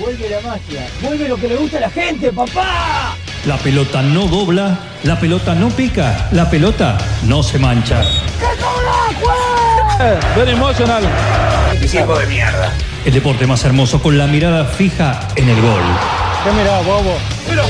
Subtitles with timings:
[0.00, 0.88] Vuelve la magia.
[1.02, 3.14] Vuelve lo que le gusta a la gente, papá.
[3.44, 8.00] La pelota no dobla, la pelota no pica, la pelota no se mancha.
[10.36, 11.02] Very emotional.
[11.90, 12.72] Tiempo de mierda.
[13.04, 15.82] El deporte más hermoso con la mirada fija en el gol.
[16.44, 17.18] ¿Qué mirá, bobo?
[17.46, 17.62] Pero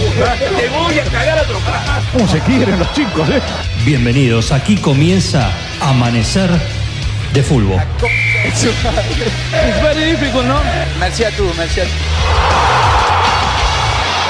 [0.57, 2.05] te voy a cagar a trompadas.
[2.13, 3.43] ¿Cómo se quieren los chicos, eh?
[3.85, 5.51] Bienvenidos, aquí comienza
[5.81, 6.49] Amanecer
[7.33, 7.81] de Fútbol.
[8.53, 10.61] It's very difficult, ¿no?
[10.99, 11.91] Merci a tú, merci a tú.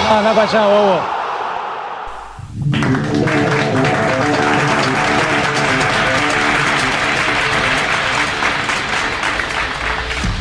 [0.04, 1.00] No, anda para allá, bobo.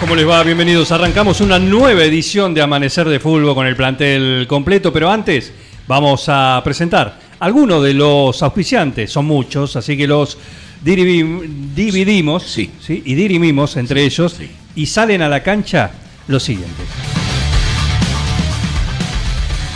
[0.02, 0.44] ¿Cómo les va?
[0.44, 0.92] Bienvenidos.
[0.92, 5.54] Arrancamos una nueva edición de Amanecer de Fútbol con el plantel completo, pero antes
[5.88, 10.38] vamos a presentar algunos de los auspiciantes, son muchos, así que los
[10.82, 12.72] dividimos Sí.
[12.88, 14.36] y dirimimos entre ellos
[14.76, 15.92] y salen a la cancha
[16.28, 16.86] los siguientes.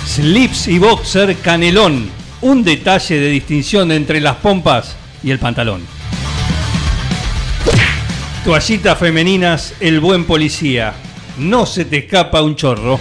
[0.07, 2.09] Slips y Boxer Canelón,
[2.41, 5.81] un detalle de distinción entre las pompas y el pantalón.
[8.43, 10.93] Toallitas femeninas, el buen policía.
[11.37, 12.99] No se te escapa un chorro.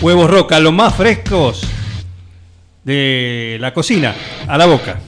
[0.00, 1.66] Huevos roca, los más frescos
[2.84, 4.14] de la cocina,
[4.48, 5.00] a la boca.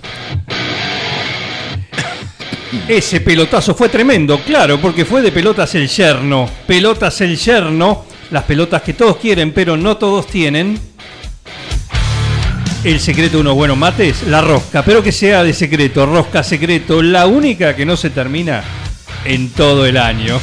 [2.89, 6.49] Ese pelotazo fue tremendo, claro, porque fue de pelotas el yerno.
[6.67, 10.79] Pelotas el yerno, las pelotas que todos quieren, pero no todos tienen.
[12.85, 17.03] El secreto de unos buenos mates, la rosca, pero que sea de secreto, rosca secreto,
[17.03, 18.63] la única que no se termina
[19.25, 20.39] en todo el año.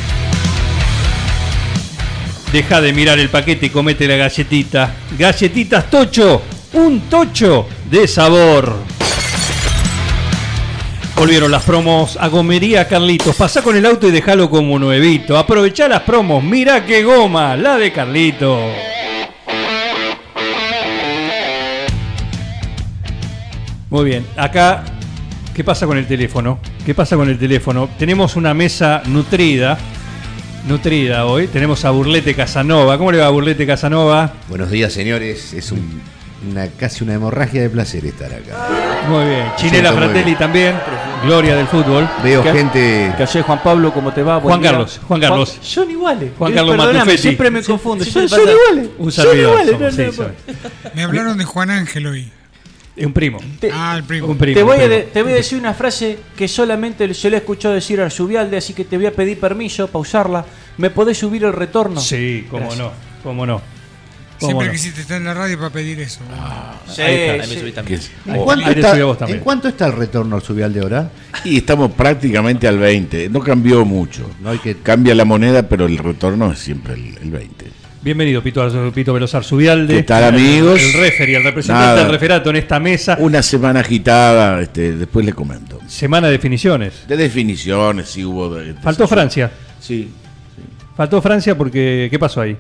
[2.52, 4.94] Deja de mirar el paquete y comete la galletita.
[5.18, 6.42] Galletitas Tocho,
[6.74, 8.91] un tocho de sabor.
[11.22, 13.36] Volvieron las promos a Gomería Carlitos.
[13.36, 15.38] Pasá con el auto y déjalo como nuevito.
[15.38, 16.44] Aprovechá las promos.
[16.44, 18.60] Mirá qué goma, la de Carlitos.
[23.92, 24.84] Muy bien, acá,
[25.56, 26.58] ¿qué pasa con el teléfono?
[26.84, 27.88] ¿Qué pasa con el teléfono?
[28.00, 29.78] Tenemos una mesa nutrida,
[30.68, 31.46] nutrida hoy.
[31.50, 32.98] Tenemos a Burlete Casanova.
[32.98, 34.34] ¿Cómo le va Burlete Casanova?
[34.50, 35.54] Buenos días, señores.
[35.54, 36.02] Es un-
[36.50, 38.68] una, casi una hemorragia de placer estar acá.
[39.10, 39.46] Muy bien.
[39.58, 40.38] Chinela Fratelli bien.
[40.38, 40.76] también,
[41.24, 42.08] gloria del fútbol.
[42.24, 43.14] Veo gente.
[43.18, 43.94] ¿Qué haces, Juan Pablo?
[43.94, 44.38] ¿Cómo te va?
[44.38, 44.72] Buen Juan día.
[44.72, 45.58] Carlos, Juan Carlos.
[45.62, 46.32] son iguales.
[46.38, 47.22] Juan Eh, Carlos perdóname, Matufetti.
[47.22, 48.04] siempre me confundo.
[48.06, 48.90] Sí, iguales.
[48.98, 49.72] Un son servidor iguales.
[49.72, 50.56] somos, no, sí, no, soy.
[50.96, 52.32] Me hablaron de Juan Ángel hoy.
[52.96, 53.40] Es un primo.
[53.60, 54.28] Te, Ah, el primo.
[54.28, 54.54] Un primo.
[54.56, 54.96] te voy un a, primo.
[54.96, 58.06] de- te voy a decir una frase que solamente se le he escuchado decir a
[58.06, 60.46] Arzubialde, así que te voy a pedir permiso para usarla.
[60.78, 62.02] ¿Me podés subir el retorno?
[62.02, 62.80] Sí, cómo Gracias.
[62.86, 62.92] no,
[63.24, 63.62] cómo no.
[64.42, 64.74] ¿Cómo Siempre no?
[64.74, 66.20] quisiste estar en la radio para pedir eso.
[66.94, 67.86] Sí, Ahí está, sí.
[67.86, 67.94] que-
[68.32, 69.38] ¿En, Oh, cuánto ahí está, subió vos también.
[69.38, 71.10] ¿En cuánto está el retorno al subial de hora?
[71.46, 73.30] Y estamos prácticamente al 20.
[73.30, 74.30] No cambió mucho.
[74.42, 74.78] No hay que.
[74.78, 77.68] Cambia la moneda, pero el retorno es siempre el, el 20.
[78.04, 79.94] Bienvenido, Pito, Pito Velozar Zubialde.
[79.98, 80.82] ¿Qué tal, amigos?
[80.82, 82.02] El referee, el representante Nada.
[82.02, 83.16] del referato en esta mesa.
[83.20, 85.80] Una semana agitada, este, después le comento.
[85.88, 87.08] Semana de definiciones.
[87.08, 88.56] De definiciones, sí hubo.
[88.56, 89.52] de- de- Faltó Francia.
[89.80, 90.10] Sí.
[90.98, 92.08] Faltó Francia porque.
[92.10, 92.58] ¿Qué pasó ahí?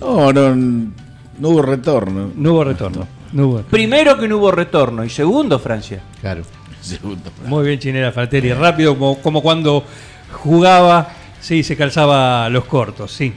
[0.00, 0.92] No, no,
[1.38, 2.30] no hubo retorno.
[2.34, 3.06] No hubo retorno.
[3.32, 3.62] No hubo.
[3.62, 6.00] Primero que no hubo retorno y segundo Francia.
[6.20, 6.42] Claro.
[6.80, 7.30] Segundo.
[7.46, 8.52] Muy bien, Chinera Fratelli.
[8.52, 9.84] Rápido, como, como cuando
[10.32, 11.08] jugaba,
[11.40, 13.32] sí, se calzaba los cortos, sí.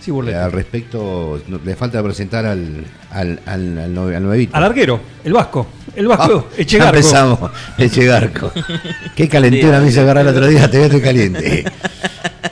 [0.00, 0.38] Sí, Burlete.
[0.38, 4.56] Al respecto, no- le falta presentar al, al, al, al, nue- al nuevito.
[4.56, 5.66] Al arquero, el vasco.
[5.94, 6.96] El vasco, Ah, Echegarco.
[6.96, 7.50] Empezamos.
[7.76, 8.52] Echegarco.
[9.14, 11.64] Qué calentura me hizo agarrar el otro día, te veo estoy caliente.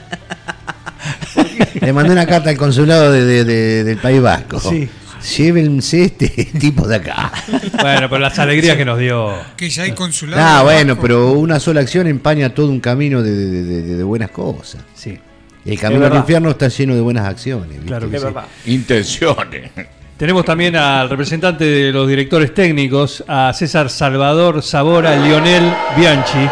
[1.81, 4.61] Le mandé una carta al consulado de- de- de- del País Vasco.
[4.61, 4.89] Sí.
[5.37, 6.29] Llévense este
[6.61, 7.33] tipo de acá.
[7.81, 9.33] Bueno, pero las alegrías que nos dio.
[9.57, 10.41] Que ya hay consulado.
[10.43, 11.03] Ah, en bueno, Vasco.
[11.03, 14.83] pero una sola acción empaña todo un camino de, de- de- de- de buenas cosas.
[14.95, 15.19] Sí,
[15.67, 17.69] El camino al infierno está lleno de buenas acciones.
[17.71, 17.87] ¿viste?
[17.87, 18.27] claro que Es sí.
[18.27, 18.45] verdad.
[18.67, 19.71] Intenciones.
[20.17, 26.49] Tenemos también al representante de los directores técnicos, a César Salvador Sabora, Lionel Bianchi.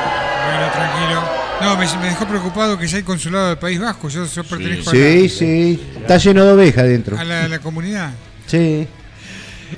[1.60, 4.08] No, me, me dejó preocupado que ya hay consulado del País Vasco.
[4.08, 5.82] Yo, yo pertenezco Sí, sí.
[6.00, 7.18] Está lleno de ovejas dentro.
[7.18, 8.12] a, la, a, la, a la comunidad.
[8.46, 8.86] Sí.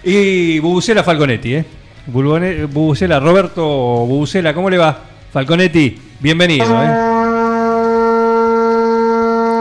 [0.04, 1.64] Y Bubucela Falconetti, ¿eh?
[2.06, 5.02] Bubucela, Roberto Bubucela, ¿cómo le va?
[5.32, 6.88] Falconetti, bienvenido, ¿eh?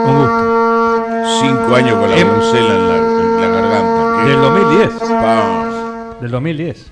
[0.06, 1.40] Un gusto.
[1.40, 4.24] Cinco años con la brucela en la, en la garganta.
[4.24, 4.30] ¿Qué?
[4.30, 4.90] Del 2010.
[5.08, 6.16] Pa.
[6.20, 6.86] Del 2010.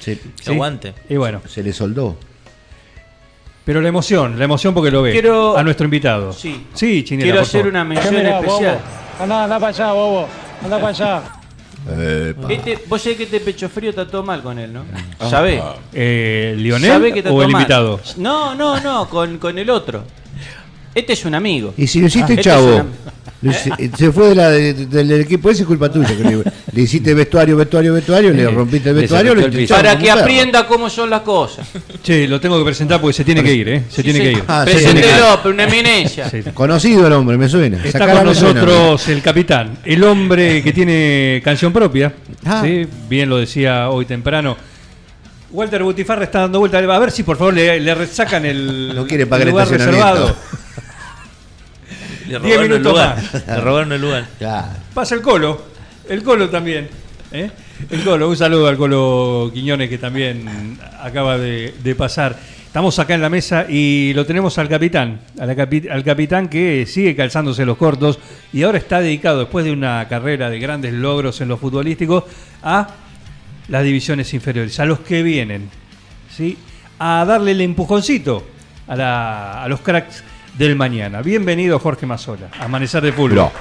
[0.00, 0.20] Sí.
[0.40, 0.58] Sí.
[1.08, 2.16] Y bueno, Se le soldó.
[3.68, 5.12] Pero la emoción, la emoción porque lo ve.
[5.12, 6.32] Quiero- A nuestro invitado.
[6.32, 6.64] Sí.
[6.72, 8.76] Sí, Chinela, Quiero hacer una ¿Qué mención mirá, especial.
[8.78, 9.22] bobo?
[9.22, 10.28] Anda, anda para allá, bobo.
[10.64, 11.22] Anda para allá.
[12.48, 14.84] Este, vos sabés que este pecho frío está todo mal con él, ¿no?
[15.28, 15.62] ¿Sabés?
[15.92, 17.60] Eh, ¿Lionel ¿Sabés que está o todo el mal?
[17.60, 18.00] invitado?
[18.16, 20.02] No, no, no, con, con el otro.
[20.94, 21.74] Este es un amigo.
[21.76, 22.86] Y si lo hiciste Este es chavo.
[23.40, 23.52] Le-
[23.96, 26.08] Se, fue de la- de- del, del equipo ese, es culpa tuya.
[26.08, 26.42] que le,
[26.72, 30.66] le hiciste vestuario, vestuario, vestuario, le rompiste el Le vestuario, le echaron Para que aprenda
[30.66, 31.66] cómo son las cosas.
[32.02, 33.82] Che, lo tengo que presentar porque se tiene que ir, ¿eh?
[33.88, 34.42] Se tiene que ir.
[34.48, 36.28] Ah, Preséntelo, pero una eminencia.
[36.28, 36.42] Sí.
[36.52, 37.78] Conocido el hombre, me suena.
[37.84, 38.62] Está con suena.
[38.62, 42.12] nosotros el capitán, el hombre que tiene canción propia.
[42.44, 42.62] Ah.
[42.64, 42.86] ¿sí?
[43.08, 44.56] Bien lo decía hoy temprano.
[45.50, 46.78] Walter Butifarra está dando vuelta.
[46.78, 50.36] A ver si por favor le, le sacan el No quiere pagar el lugar reservado.
[52.28, 53.16] Le Diez robaron el minutos lugar.
[53.16, 53.46] más.
[53.46, 54.26] Le robaron el lugar.
[54.38, 54.68] Claro.
[54.94, 55.62] Pasa el Colo,
[56.08, 56.88] el Colo también.
[57.32, 57.50] ¿eh?
[57.90, 62.36] El Colo, un saludo al Colo Quiñones que también acaba de, de pasar.
[62.66, 67.16] Estamos acá en la mesa y lo tenemos al capitán, capi- al capitán que sigue
[67.16, 68.18] calzándose los cortos
[68.52, 72.26] y ahora está dedicado, después de una carrera de grandes logros en lo futbolístico,
[72.62, 72.88] a
[73.68, 75.70] las divisiones inferiores, a los que vienen,
[76.30, 76.58] ¿sí?
[76.98, 78.46] a darle el empujoncito
[78.86, 80.22] a, la- a los cracks
[80.58, 81.22] del mañana.
[81.22, 83.36] Bienvenido Jorge Mazola, Amanecer de Fútbol.
[83.36, 83.52] No,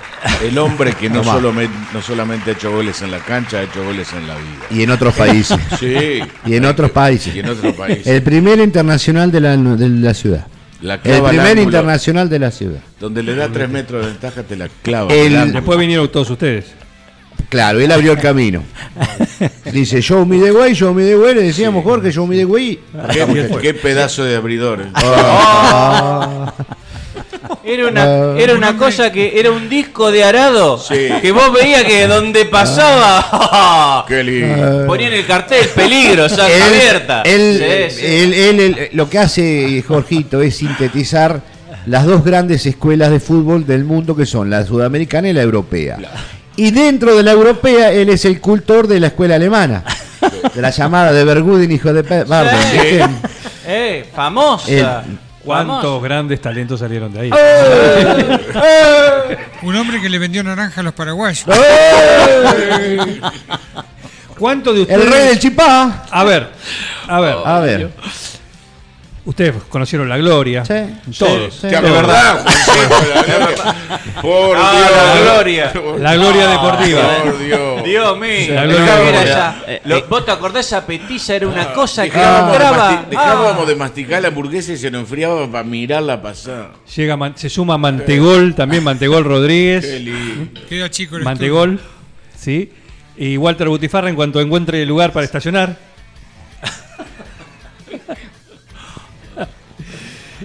[0.44, 3.64] el hombre que no, solo me- no solamente ha hecho goles en la cancha, ha
[3.64, 4.66] hecho goles en la vida.
[4.72, 5.58] Y en otros países.
[5.80, 6.20] Sí.
[6.46, 7.36] Y en otros países.
[7.36, 8.08] Y en otros países.
[8.08, 10.48] El primer internacional de la, de la ciudad.
[10.82, 12.80] La El clava primer ángulo, internacional de la ciudad.
[13.00, 15.14] Donde le da tres metros de ventaja, te la clava.
[15.14, 15.54] El-.
[15.54, 16.66] Después vinieron todos ustedes.
[17.50, 18.64] Claro, él abrió el camino.
[19.72, 21.36] Dice, show me the way, show me the way.
[21.36, 22.80] Le decíamos, Jorge, show me the way.
[23.14, 24.82] ¿Qué, qué pedazo de abridor.
[24.82, 24.90] eh.
[24.96, 26.54] Ah.
[27.64, 28.36] Era una, Ah.
[28.38, 31.10] era una cosa que era un disco de arado Sí.
[31.22, 34.86] que vos veías que donde pasaba Qué lindo.
[34.88, 37.22] ponían el cartel peligro, saca Él, abierta.
[37.24, 38.06] él- Sí, sí.
[38.06, 41.42] él- él- él- lo que hace Jorgito es sintetizar
[41.86, 45.98] las dos grandes escuelas de fútbol del mundo que son la sudamericana y la europea.
[46.56, 49.84] Y dentro de la europea él es el cultor de la escuela alemana.
[50.54, 52.56] De la llamada de Bergudin, hijo de Pe- Barden.
[52.72, 52.78] Sí.
[52.78, 53.06] ¿viste?
[53.68, 54.72] Eh, famosa.
[54.72, 55.18] El-
[55.48, 57.32] ¿Cuántos grandes talentos salieron de ahí?
[59.64, 61.46] Un hombre que le vendió naranja a los paraguayos.
[64.38, 65.02] ¿Cuántos de ustedes?
[65.02, 66.06] El rey del chipá.
[66.12, 66.50] A ver,
[67.08, 67.36] a ver.
[67.46, 67.90] A ver.
[69.28, 70.64] Ustedes conocieron la gloria.
[70.64, 70.74] Sí,
[71.20, 71.54] Todos.
[71.54, 71.76] sí, ¿Te sí.
[71.76, 73.64] acordás, Juancito?
[74.22, 74.92] Por Ah, Dios.
[74.96, 75.74] la gloria.
[76.00, 77.02] La gloria deportiva.
[77.24, 77.84] Por Dios.
[77.84, 78.54] Dios mío.
[78.54, 79.24] La Era gloria.
[79.24, 80.06] esa- Eh, lo- eh.
[80.10, 81.36] ¿Vos te acordás esa petiza?
[81.36, 83.06] Era una cosa que Dejábamos, de, entraba.
[83.10, 83.70] dejábamos Ah.
[83.70, 86.72] de masticar la hamburguesa y se nos enfriaba para mirarla pasar.
[86.96, 90.02] Llega, se suma Mantegol, también Mantegol Qué Rodríguez.
[90.02, 90.62] lindo.
[90.70, 91.82] Queda chico el Mantegol,
[92.38, 92.72] ¿sí?
[93.18, 95.76] Y Walter Butifarra en cuanto encuentre lugar para estacionar.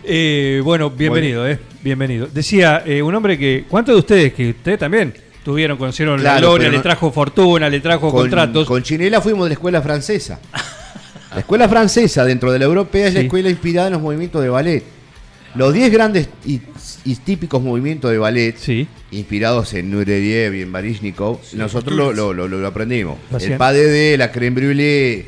[0.05, 2.27] Eh, bueno, bienvenido, eh, bienvenido.
[2.33, 5.15] Decía eh, un hombre que, ¿cuántos de ustedes que ustedes también
[5.45, 8.67] tuvieron, conocieron la gloria, le trajo fortuna, le trajo Con, contratos?
[8.67, 10.41] con Chinela fuimos de la escuela francesa.
[11.33, 13.27] La escuela francesa dentro de la europea es la Sí.
[13.27, 14.83] escuela inspirada en los movimientos de ballet.
[15.55, 16.61] Los 10 grandes y,
[17.05, 18.89] y típicos movimientos de ballet, Sí.
[19.13, 23.19] inspirados en Nureyev y en Baryshnikov, nosotros lo, lo- lo- lo aprendimos.
[23.41, 25.27] El pas de la creme brûlée,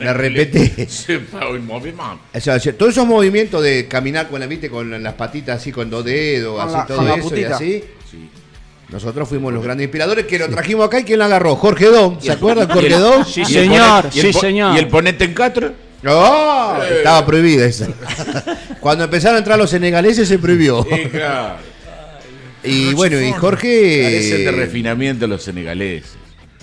[0.00, 0.86] la repete.
[0.88, 2.18] Sepa un movimiento.
[2.34, 5.88] O sea, todos esos movimientos de caminar con la viste con las patitas así con
[5.90, 7.84] dos dedos, Con así la- todo eso y así.
[8.90, 12.20] Nosotros fuimos los grandes inspiradores que lo trajimos acá y quién lo agarró, Jorge Dom,
[12.20, 13.24] ¿se acuerdan Jorge Dom?
[13.24, 14.04] Sí, señor.
[14.04, 14.76] ponet- y el Sí, señor.
[14.76, 15.72] ¿Y el ponete en cuatro?
[16.02, 17.88] No, estaba prohibida esa.
[18.80, 20.86] Cuando empezaron a entrar los senegaleses se prohibió.
[22.62, 24.52] Y bueno, y Parecen de Jorge.
[24.56, 26.12] refinamiento los senegaleses.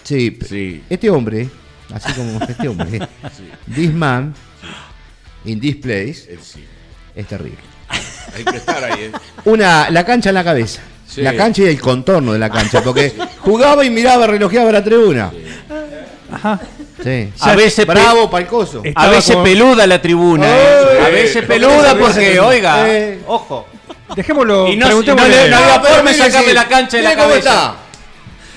[0.03, 0.81] Sí, Sí.
[0.89, 1.47] este hombre,
[1.93, 2.99] así como este hombre,
[3.75, 4.33] this man
[5.45, 6.65] in this place, sí.
[7.15, 7.57] es terrible.
[8.35, 9.11] Hay que estar ahí, ¿eh?
[9.45, 10.81] Una, la cancha en la cabeza.
[11.07, 11.21] Sí.
[11.21, 15.31] La cancha y el contorno de la cancha, porque jugaba y miraba, relojeaba la tribuna.
[17.03, 17.29] Sí.
[17.41, 18.81] A veces bravo, palcoso.
[18.95, 20.47] A veces con- peluda la tribuna.
[20.47, 20.99] Eh.
[21.05, 23.19] A veces peluda porque, oiga, Eh.
[23.27, 23.67] ojo.
[24.15, 27.37] Dejémoslo, Y no, no le- no había forma de sacarle la cancha de la cabeza.
[27.37, 27.75] está.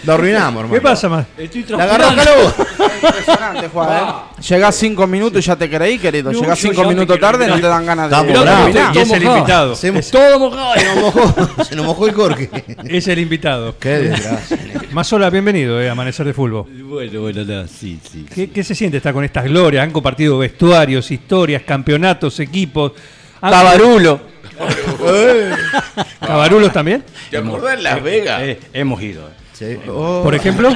[0.06, 0.74] Lo arruinamos, hermano.
[0.74, 1.26] ¿Qué pasa, más?
[1.68, 2.54] La agarró calor.
[3.04, 4.42] Impresionante, Juan, ¿eh?
[4.48, 6.32] Llegás cinco minutos y ya te creí, querido.
[6.32, 8.16] No, Llegás yo cinco ya minutos quiero- tarde no te dan ganas de...
[8.16, 8.94] Estamos bravos.
[8.94, 9.72] Y es el invitado.
[9.72, 10.74] Hacemos todo mojado.
[10.74, 12.50] Se nos mojó, se nos mojó el corque.
[12.84, 13.76] Es el invitado.
[13.78, 14.58] Qué desgracia.
[14.92, 16.66] Mazola, bienvenido, eh, Amanecer de Fútbol.
[16.84, 18.26] Bueno, bueno, no, sí, sí.
[18.34, 19.82] ¿Qué, qué se siente estar con estas glorias?
[19.84, 22.92] Han compartido vestuarios, historias, campeonatos, equipos.
[23.40, 24.20] Han- Tabarulo.
[26.20, 27.04] ¿Cabarulos también?
[27.30, 28.42] ¿Te acordás en Las Vegas?
[28.42, 29.26] Eh, hemos ido.
[29.28, 29.32] eh.
[29.68, 29.78] Sí.
[29.88, 30.22] Oh.
[30.22, 30.70] Por ejemplo.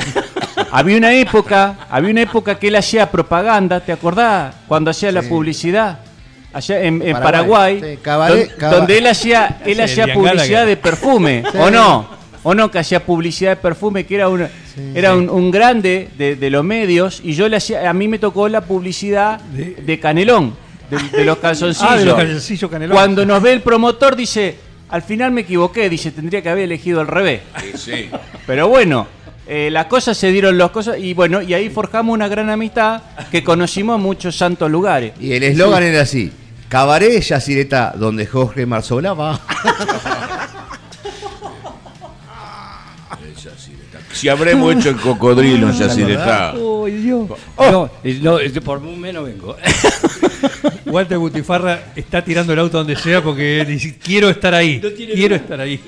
[0.71, 4.55] Había una época, había una época que él hacía propaganda, ¿te acordás?
[4.67, 6.01] Cuando hacía la publicidad
[6.53, 7.81] allá en, en Paraguay.
[7.81, 12.19] Sí, donde él hacía, él Sí, hacía el publicidad de perfume, ¿o no?
[12.43, 14.49] ¿O no que hacía publicidad de perfume que era una
[14.95, 18.19] era Un, un grande de, de los medios y yo le hacía a mí me
[18.19, 20.55] tocó la publicidad de, Canelón,
[20.89, 21.91] de, de los calzoncillos.
[21.91, 22.97] Ah, de los calzoncillos Canelón.
[22.97, 24.57] Cuando nos ve el promotor dice,
[24.89, 27.43] Al final me equivoqué, dice, tendría que haber elegido al revés.
[27.61, 28.11] Sí, sí.
[28.47, 29.07] Pero bueno,
[29.47, 33.03] eh, las cosas se dieron las cosas y bueno, y ahí forjamos una gran amistad
[33.31, 35.13] que conocimos muchos santos lugares.
[35.21, 36.33] Y el eslogan era así:
[36.69, 39.41] Cabaret Yacireta, donde Jorge Marzola va.
[44.13, 46.55] Si habremos hecho el cocodrilo en Yacyretá.
[46.55, 47.29] Uy, Dios.
[47.59, 49.57] No, eh, no, eh, por un menos vengo.
[50.91, 54.81] Walter Gutifarra está tirando el auto donde sea porque dice, quiero estar ahí.
[54.83, 55.81] No tiene quiero estar ahí.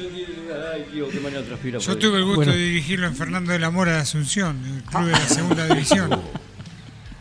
[0.75, 2.52] Ay, Dios, qué manera transpira Yo tuve el gusto Bueno.
[2.52, 6.11] de dirigirlo en Fernando de la Mora de Asunción, el club de la segunda división.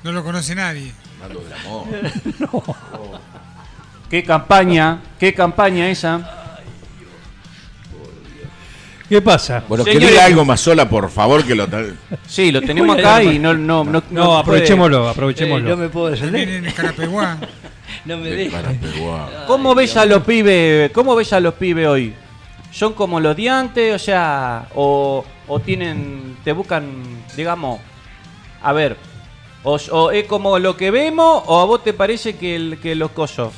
[0.04, 0.92] No lo conoce nadie.
[4.10, 6.36] Qué campaña, qué campaña esa.
[9.08, 9.64] ¿Qué pasa?
[9.68, 11.96] Bueno, que diga algo más sola, por favor, que lo tal.
[12.28, 15.70] Sí, lo tenemos acá y no no no, No, aprovechémoslo, Eh, aprovechémoslo.
[15.70, 16.74] no me puedo defender.
[18.10, 18.62] No me deja.
[19.48, 20.92] ¿Cómo ves a los pibes?
[20.92, 22.14] ¿Cómo ves a los pibes hoy?
[22.72, 23.94] ¿Son como los de antes?
[23.96, 26.86] O sea, o, o tienen, te buscan,
[27.36, 27.80] digamos,
[28.62, 28.96] a ver,
[29.64, 32.96] o, o es como lo que vemos o a vos te parece que, el, que
[32.96, 33.54] los cosos?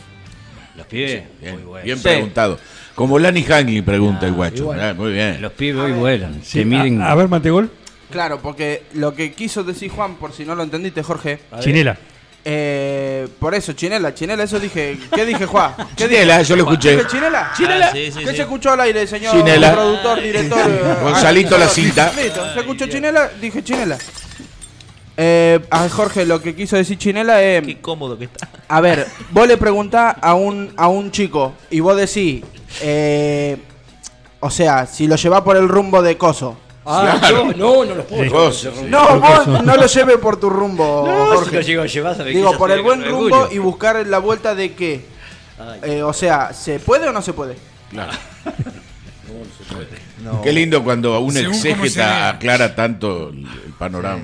[0.76, 1.86] Los pibes, Bien, muy buenos.
[1.86, 2.04] bien Sí.
[2.04, 2.60] preguntado.
[2.96, 4.72] Como Lani Hangley pregunta el guacho.
[4.74, 5.42] Ah, muy bien.
[5.42, 6.36] Los pibes hoy vuelan.
[6.44, 7.02] Sí, Se miden.
[7.02, 7.70] a, a ver, Mantegol.
[8.10, 11.40] Claro, porque lo que quiso decir Juan, por si no lo entendiste, Jorge.
[11.62, 11.98] Chinela.
[12.44, 14.98] Eh, por eso, Chinela, Chinela, eso dije.
[15.14, 15.74] ¿Qué dije, Juan?
[15.96, 16.22] ¿Qué dije?
[16.22, 16.92] Chinela, yo lo escuché.
[16.98, 17.52] ¿Dije Chinela?
[17.56, 17.86] ¿Chinela?
[17.88, 18.36] Ah, sí, sí, ¿Qué sí.
[18.36, 19.74] se escuchó al aire, señor Chinela.
[19.74, 20.60] productor, director?
[20.70, 22.12] eh, Gonzalito ah, la cinta.
[22.16, 23.30] Listo, ¿se escuchó Chinela?
[23.40, 23.98] Dije Chinela.
[25.18, 27.62] Eh, a Jorge, lo que quiso decir Chinela es...
[27.64, 28.48] Qué cómodo que está.
[28.68, 32.44] A ver, vos le preguntás a un, a un chico y vos decís,
[32.82, 33.58] eh,
[34.40, 36.58] o sea, si lo llevás por el rumbo de Coso.
[36.86, 38.30] Ah, yo no, no los puedo.
[38.32, 41.56] Vos, No, vos no lo lleves por tu rumbo, No, si Jorge.
[41.58, 43.50] lo llego a llevar, sabés que Digo, por el buen rumbo orgullo.
[43.52, 45.06] y buscar la vuelta de qué.
[45.60, 45.80] Ay.
[45.92, 47.56] Eh, o sea, ¿se puede o no se puede?
[50.44, 54.24] Qué lindo cuando un Según se exégeta aclara tanto el, el panorama.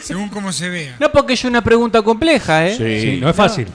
[0.00, 0.96] Según cómo se vea.
[0.98, 2.76] No, porque es una pregunta compleja, ¿eh?
[2.76, 3.66] Sí, no es fácil.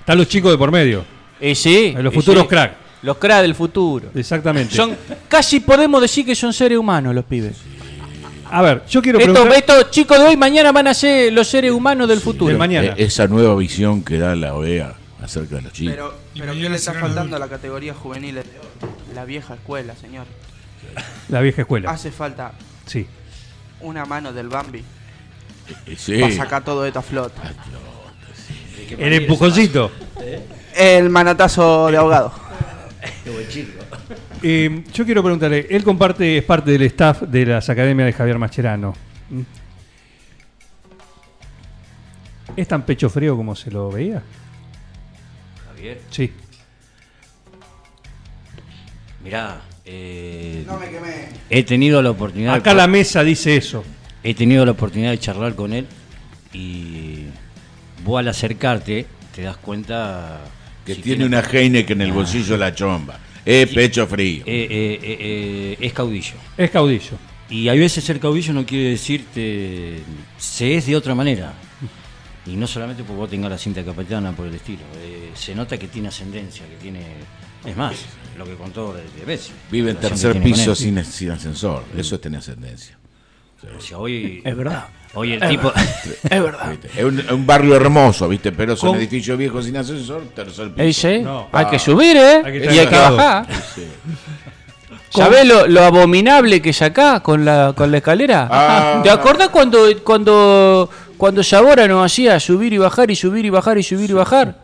[0.00, 1.04] Están los chicos de por medio.
[1.40, 1.94] Y sí.
[1.98, 2.48] Los y futuros sí.
[2.48, 2.72] crack.
[3.02, 4.10] Los crack del futuro.
[4.14, 4.74] Exactamente.
[4.74, 4.96] Son,
[5.28, 7.56] casi podemos decir que son seres humanos los pibes.
[8.52, 9.58] A ver, yo quiero Estos, preguntar...
[9.58, 12.48] estos chicos de hoy mañana van a ser los seres humanos del futuro.
[12.48, 12.88] del mañana.
[12.88, 15.94] Eh, esa nueva visión que da la OEA acerca de los chicos.
[15.94, 18.40] Pero, pero ¿qué le está faltando a la categoría juvenil?
[19.14, 20.26] La vieja escuela, señor.
[21.28, 21.90] La vieja escuela.
[21.90, 22.52] Hace falta
[22.86, 23.06] Sí.
[23.82, 24.82] una mano del Bambi
[25.86, 26.18] Eh, sí.
[26.20, 27.40] para sacar todo esto a flota.
[28.98, 29.90] El empujoncito.
[30.74, 32.32] El manatazo de ahogado.
[34.42, 38.38] Eh, yo quiero preguntarle, él comparte, es parte del staff de las academias de Javier
[38.38, 38.94] Mascherano.
[42.56, 44.22] ¿Es tan pecho frío como se lo veía?
[45.68, 46.32] Javier, Sí.
[49.24, 51.28] mirá, eh, No me quemé.
[51.48, 52.54] he tenido la oportunidad.
[52.54, 53.84] Acá la mesa dice eso.
[54.22, 55.86] He tenido la oportunidad de charlar con él
[56.52, 57.26] y
[58.04, 60.40] vos al acercarte te das cuenta
[60.84, 63.18] Que si tiene una Heineken en el bolsillo de la chomba.
[63.44, 64.44] Eh, pecho frío.
[64.46, 66.34] Eh, eh, eh, eh, es caudillo.
[66.56, 67.16] Es caudillo.
[67.48, 70.02] Y hay veces ser caudillo no quiere decirte
[70.38, 71.52] se es de otra manera.
[72.46, 74.82] Y no solamente porque vos tengas la cinta capitana por el estilo.
[75.02, 77.00] eh, se nota que tiene ascendencia, que tiene.
[77.64, 77.94] Es más,
[78.38, 79.52] lo que contó de, de Bessi.
[79.70, 81.84] Vive en tercer piso sin, sin ascensor.
[81.96, 82.98] Eso es tener ascendencia.
[83.76, 84.86] O sea, hoy, Es verdad.
[85.14, 85.72] hoy el tipo.
[86.30, 86.70] Es verdad.
[86.70, 86.88] ¿Viste?
[86.96, 88.52] Es un, es un barrio hermoso, ¿viste?
[88.52, 88.98] Pero es un ¿Cómo?
[89.00, 90.82] edificio viejo sin ascensor, tercer piso.
[90.82, 91.48] Ey, sí, No.
[91.52, 91.80] hay que Ah.
[91.80, 92.42] subir, ¿eh?
[92.44, 93.46] Hay que y hay que bajar.
[93.74, 93.84] Sí.
[95.10, 98.48] ¿Sabés lo, lo abominable que es acá con la, con la escalera?
[98.50, 99.00] Ah.
[99.02, 103.76] ¿Te acordás cuando, cuando, cuando Sabora nos hacía subir y bajar y subir y bajar
[103.76, 104.54] y subir y bajar?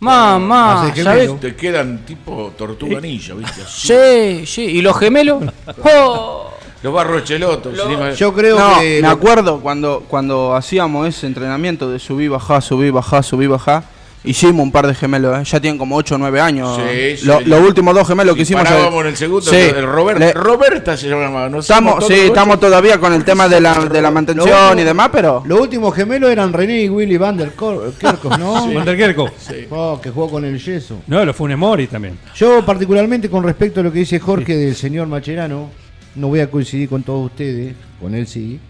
[0.00, 1.10] Mamá, gemelo.
[1.10, 1.40] ¿sabés?
[1.40, 3.62] Te quedan tipo tortuga ninja, ¿viste?
[3.62, 3.88] Así.
[3.88, 4.62] Sí, sí.
[4.62, 5.44] ¿Y los gemelos?
[5.84, 6.50] ¡Oh!
[6.84, 7.76] Los barros chelotos.
[7.78, 9.00] encima- Yo creo No, que.
[9.00, 13.82] me acuerdo cuando, cuando hacíamos ese entrenamiento de subir, bajar, subir, bajar, subir, bajar.
[14.26, 15.44] Hicimos un par de gemelos, ¿eh?
[15.44, 16.76] ya tienen como 8 o 9 años.
[16.78, 17.26] Sí, sí.
[17.26, 18.64] Lo- los últimos dos gemelos que Si hicimos.
[18.68, 19.56] parábamos en el segundo, Sí.
[19.56, 21.58] el Robert- Le- Roberta se llamaba, ¿no?
[21.58, 25.10] Estamos, sí, estamos todavía con el tema de la, de la mantención último- y demás,
[25.12, 25.42] pero.
[25.46, 28.52] Los últimos gemelos eran René y Willy Van der Kerkhoff, ¿no?
[28.74, 29.30] Van der Kerkhoff.
[29.70, 30.96] Oh, que jugó con el yeso.
[31.06, 32.18] No, lo fue un Mori también.
[32.34, 35.68] Yo, particularmente con respecto a lo que dice Jorge del señor Macherano,
[36.16, 38.60] no voy a coincidir con todos ustedes, con él sí.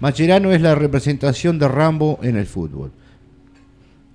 [0.00, 2.92] Macherano es la representación de Rambo en el fútbol.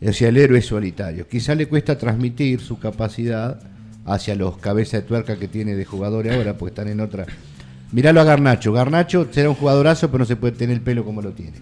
[0.06, 1.28] Hacia el héroe solitario.
[1.28, 3.60] Quizá le cuesta transmitir su capacidad
[4.06, 7.26] hacia los cabezas de tuerca que tiene de jugadores ahora, porque están en otra.
[7.92, 8.74] Miralo a Garnacho.
[8.74, 11.58] Garnacho será un jugadorazo, pero no se puede tener el pelo como lo tiene.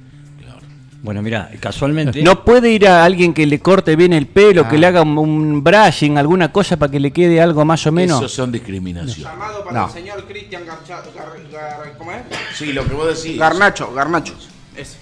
[1.01, 2.21] Bueno, mira, casualmente.
[2.21, 4.79] No puede ir a alguien que le corte bien el pelo, que Ah.
[4.79, 8.19] le haga un, un brushing, alguna cosa para que le quede algo más o menos.
[8.19, 9.29] Eso son discriminación.
[9.31, 9.87] Llamado para No.
[9.87, 12.21] el señor Cristian Garcha- Gar- Gar- ¿Cómo es?
[12.53, 13.37] Sí, lo que vos decís.
[13.39, 14.33] Garnacho, Garnacho.
[14.75, 14.97] Ese.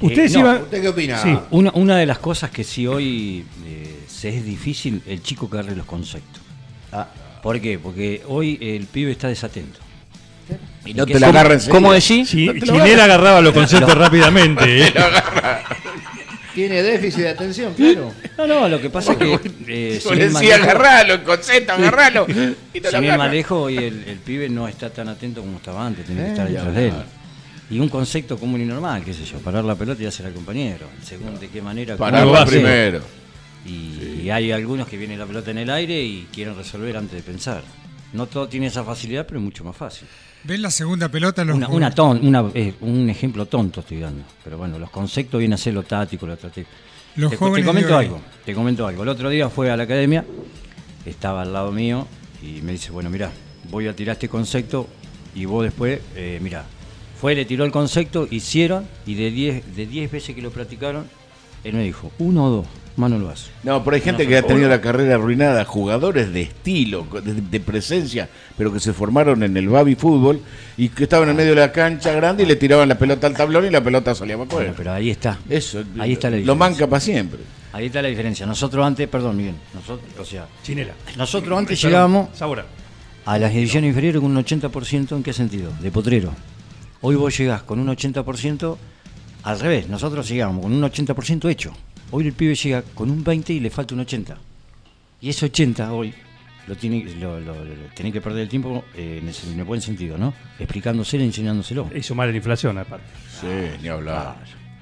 [0.00, 0.62] No, iban.
[0.62, 1.18] ¿Usted qué opina?
[1.22, 5.48] Sí, una, una de las cosas que sí hoy eh, se es difícil, el chico
[5.50, 6.42] que agarre los conceptos.
[6.92, 7.06] Ah.
[7.42, 7.78] ¿Por qué?
[7.78, 9.80] Porque hoy el pibe está desatento.
[10.86, 11.74] Y no ¿Qué te la agarra enseguida.
[11.74, 12.28] ¿Cómo decís?
[12.30, 14.82] Chi- No lo agarraba los conceptos rápidamente.
[14.88, 14.92] ¿eh?
[16.54, 18.12] Tiene déficit de atención, claro.
[18.38, 19.40] No, no, lo que pasa es que.
[19.66, 22.26] eh, Yo sin le ir más decía, lejos- agarralo, el concepto, agarralo.
[22.72, 23.28] Y te más agarra.
[23.28, 26.30] lejos, hoy el, el pibe no está tan atento como estaba antes, tiene que Eh,
[26.30, 26.94] estar ya, detrás de él.
[27.70, 30.32] Y un concepto común y normal, qué sé yo, parar la pelota y hacer al
[30.32, 30.86] compañero.
[31.02, 31.96] Según de qué manera.
[31.98, 32.52] hace.
[32.52, 33.00] primero.
[33.66, 37.16] Y, y hay algunos que vienen la pelota en el aire y quieren resolver antes
[37.16, 37.62] de pensar.
[38.14, 40.08] No todo tiene esa facilidad, pero es mucho más fácil.
[40.44, 41.44] ¿Ven la segunda pelota?
[41.44, 44.24] Los Una, una ton- una- eh, un ejemplo tonto estoy dando.
[44.42, 46.36] Pero bueno, los conceptos vienen a ser lo táctico, lo.
[47.16, 49.02] Los te, jóvenes te comento algo, te comento algo.
[49.04, 50.24] El otro día fue a la academia,
[51.06, 52.06] estaba al lado mío
[52.42, 53.30] y me dice, bueno, mira,
[53.70, 54.88] voy a tirar este concepto
[55.34, 56.64] y vos después, eh, mira,
[57.20, 61.06] fue, le tiró el concepto, hicieron y de 10 de 10 veces que lo practicaron,
[61.62, 63.50] él me dijo, uno o dos, más no lo hace.
[63.62, 67.34] No, pero hay gente No, que ha tenido la carrera arruinada, jugadores de estilo, de,
[67.34, 70.40] de presencia, pero que se formaron en el baby fútbol
[70.76, 73.34] y que estaban en medio de la cancha grande y le tiraban la pelota al
[73.36, 74.64] tablón y la pelota salía para afuera.
[74.68, 75.38] Bueno, pero ahí está.
[75.48, 76.54] Eso, Ahí está la lo diferencia.
[76.54, 77.40] manca para siempre.
[77.72, 78.46] Ahí está la diferencia.
[78.46, 80.92] Nosotros antes, perdón, Miguel, nosotros, o sea, Chinela.
[81.16, 82.66] nosotros antes Perdón, llegábamos Saura.
[83.26, 85.72] a las ediciones inferiores con un 80%, ¿en qué sentido?
[85.80, 86.32] De potrero.
[87.00, 88.76] Hoy vos llegás con un 80%
[89.42, 91.72] al revés, nosotros llegamos con un 80% hecho.
[92.10, 94.36] Hoy el pibe llega con un 20 y le falta un 80.
[95.20, 96.14] Y ese 80 hoy
[96.66, 99.64] lo tiene, lo, lo- lo- tiene que perder el tiempo eh, en, ese- en el
[99.64, 100.32] buen sentido, ¿no?
[100.58, 101.90] Explicándoselo y enseñándoselo.
[101.94, 103.06] Y sumar la inflación, aparte.
[103.40, 103.46] Sí,
[103.82, 104.36] ni hablar.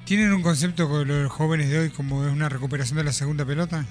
[0.05, 3.45] ¿Tienen un concepto con los jóvenes de hoy como es una recuperación de la segunda
[3.45, 3.85] pelota?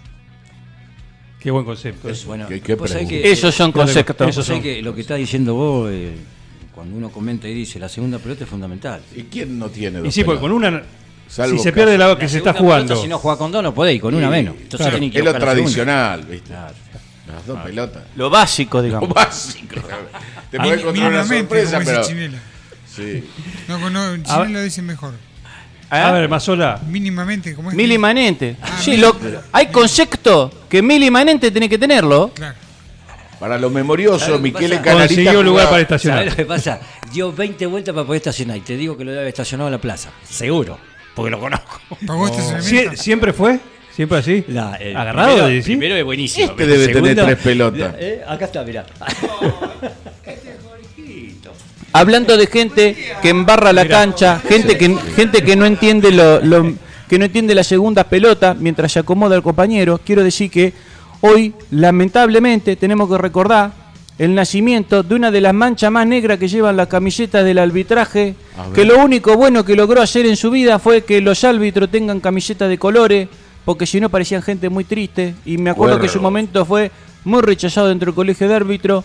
[1.41, 2.09] Qué buen concepto.
[2.09, 4.37] Es bueno, ¿Qué- qué que- Esos son conceptos.
[4.37, 6.15] Vos sabés que lo que está diciendo vos, eh,
[6.75, 9.03] cuando uno comenta y dice la segunda pelota es fundamental.
[9.17, 10.83] ¿Y quién no tiene dos Y sí, porque con pelotas?
[10.85, 11.02] una.
[11.29, 12.89] Salvo si se pierde la que La se está jugando.
[12.89, 14.55] pelota, si no juega con dos, no podéis, con una menos.
[14.55, 16.49] Entonces claro, tenés que Es lo tradicional, ¿viste?
[16.49, 16.75] Claro.
[17.33, 18.03] Las dos pelotas.
[18.17, 19.09] Lo básico, Lo digamos.
[19.09, 19.77] básico.
[20.51, 22.07] Te podés encontrar una Mínimamente, sorpresa, pero.
[22.07, 22.39] Chinela.
[22.95, 23.25] Sí.
[23.69, 25.15] No, no, Chinela lo dice mejor.
[25.89, 26.81] A ver, Mazola.
[26.87, 27.77] Mínimamente, como es.
[27.77, 28.57] Mil imanente.
[28.61, 29.17] Ah, Sí, lo,
[29.53, 32.31] hay concepto que mil imanente tiene que tenerlo.
[32.35, 32.57] Claro.
[33.39, 34.71] Para los memoriosos, ¿Sabes lo que Miquel?
[34.81, 35.07] Canarita.
[35.09, 36.19] Consiguió lugar para estacionar.
[36.21, 36.81] ¿Sabés lo que pasa?
[37.13, 38.57] Dio 20 vueltas para poder estacionar.
[38.57, 40.11] Y te digo que lo debe haber estacionado en la plaza.
[40.29, 40.79] Seguro.
[41.15, 41.81] Porque lo conozco.
[42.07, 42.93] ¿Pagó estacionamiento?
[42.93, 43.61] Sie- ¿Siempre fue?
[43.95, 44.45] ¿Siempre así?
[44.49, 45.49] La, eh, ¿Agarrado?
[45.63, 46.47] Primero, es buenísimo.
[46.51, 47.95] Este debe tener tres pelotas.
[47.99, 48.87] Eh, acá está, mirá.
[51.95, 56.75] Hablando de gente que embarra la cancha, gente que gente que no entiende lo, lo-
[57.09, 60.73] que no entiende la segunda pelota mientras se acomoda el compañero, quiero decir que
[61.21, 63.71] hoy lamentablemente tenemos que recordar
[64.19, 68.35] el nacimiento de una de las manchas más negras que llevan la camiseta del arbitraje,
[68.75, 72.21] que lo único bueno que logró hacer en su vida fue que los árbitros tengan
[72.21, 73.29] camisetas de colores,
[73.65, 76.91] porque si no parecían gente muy triste y me acuerdo que su momento fue
[77.25, 79.05] muy rechazado dentro del colegio de árbitros.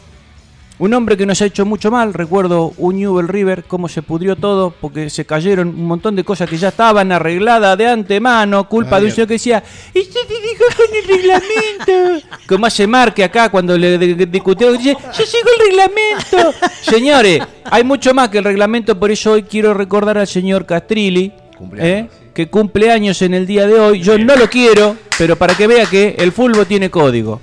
[0.79, 4.35] Un hombre que nos ha hecho mucho mal, recuerdo un Newell River, cómo se pudrió
[4.35, 8.99] todo, porque se cayeron un montón de cosas que ya estaban arregladas de antemano, culpa
[8.99, 12.27] de un señor que decía, esto te dijo con el reglamento.
[12.47, 16.53] Como hace Marque acá cuando le discutió, dice, yo sigo el reglamento.
[16.81, 21.33] Señores, hay mucho más que el reglamento, por eso hoy quiero recordar al señor Castrilli,
[21.75, 22.07] ¿eh?
[22.35, 24.01] que cumple años en el día de hoy.
[24.03, 27.41] Yo no lo quiero, pero para que vea que el fútbol tiene código.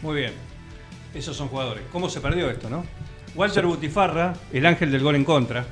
[0.00, 0.41] Muy bien.
[1.14, 1.84] Esos son jugadores.
[1.92, 2.84] ¿Cómo se perdió esto, no?
[3.34, 5.64] Walter Butifarra, el ángel del gol en contra.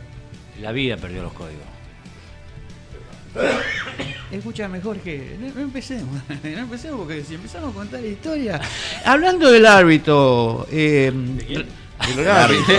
[0.61, 1.65] La vida perdió los códigos.
[4.31, 8.61] Escúchame, Jorge, no, no empecemos, no empecemos porque si empezamos a contar historia.
[9.05, 11.13] Hablando del árbitro, eh,
[12.17, 12.75] Del árbitro.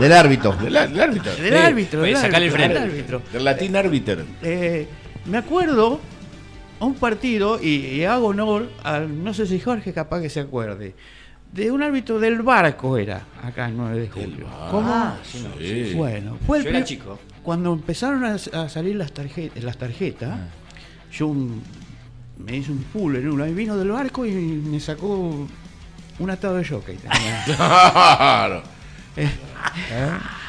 [0.00, 0.52] Del árbitro.
[0.56, 1.34] Del árbitro.
[1.36, 3.22] del árbitro, del árbitro, del árbitro.
[3.32, 4.24] Del latín árbitro.
[4.42, 4.86] Eh,
[5.26, 6.00] me acuerdo
[6.80, 10.40] a un partido, y, y hago honor, al, no sé si Jorge capaz que se
[10.40, 10.94] acuerde,
[11.56, 14.46] de un árbitro del barco era, acá el 9 de julio.
[14.70, 14.88] ¿Cómo?
[14.92, 15.94] Ah, sí, no, Sí.
[15.94, 17.18] Bueno, fue el Yo era chico.
[17.42, 20.48] Cuando empezaron a, a salir las tarjetas, las tarjetas, Ah.
[21.12, 21.62] yo un-
[22.38, 25.46] me hice un full en una y vino del barco y me sacó
[26.18, 26.98] un atado de jockey.
[27.46, 28.62] Claro.
[29.16, 29.28] Eh,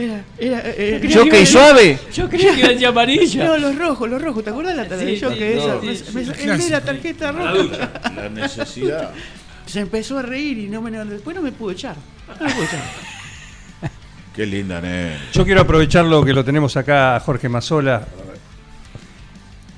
[0.00, 1.98] Era, era, eh, eh, ¿Jockey suave?
[2.12, 3.44] Yo creía que iba a decir amarilla.
[3.44, 4.42] No, los rojos, los rojos.
[4.44, 5.60] ¿Te acuerdas la tarjeta de
[5.94, 7.90] Sí, sí, no, me- la tarjeta roja.
[8.16, 9.10] La necesidad.
[9.66, 11.96] Se empezó a reír y no me, después no me pudo echar.
[12.28, 12.80] No me pudo echar.
[14.34, 15.18] Qué linda, nena.
[15.32, 18.06] Yo quiero aprovechar lo que lo tenemos acá, a Jorge Mazola,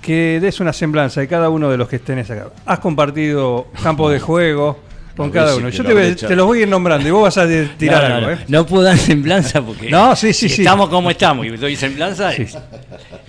[0.01, 2.49] que des una semblanza de cada uno de los que estén acá.
[2.67, 4.79] Has compartido campo de juego
[5.17, 5.69] con cada uno.
[5.69, 7.47] Yo te, voy- te los voy a ir nombrando y vos vas a
[7.77, 8.27] tirar No, no, algo.
[8.29, 8.33] no.
[8.35, 8.39] ¿eh?
[8.49, 9.91] No puedo dar semblanza porque.
[9.91, 10.63] No, sí, sí, sí.
[10.63, 12.35] Estamos como estamos y doy semblanza.
[12.35, 12.47] y-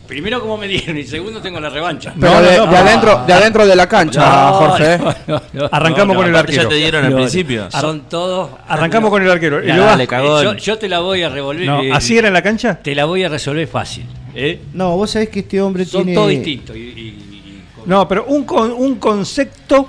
[0.08, 2.14] Primero como me dieron y segundo tengo la revancha.
[2.20, 4.98] Pero de, de adentro, de adentro de la cancha, No, Jorge.
[5.00, 6.64] no, no, no, Arrancamos no, con el arquero.
[6.64, 7.72] ya te dieron al principio.
[7.72, 8.50] Son todos.
[8.68, 9.64] Arrancamos con el arquero.
[9.64, 10.44] Y dale, cagón.
[10.44, 11.66] Yo, yo te la voy a revolver.
[11.66, 12.76] No, eh, ¿Así era en la cancha?
[12.82, 14.06] Te la voy a resolver fácil.
[14.36, 14.62] ¿eh?
[14.74, 16.16] No, vos sabés que este hombre Son tiene.
[16.16, 16.76] todos distintos.
[16.76, 19.88] y- y- No, pero un, con- un concepto